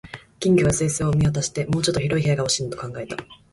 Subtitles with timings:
[0.39, 3.17] 金魚が水槽を見回して、「もうちょっと広い部屋が欲しいな」と考えた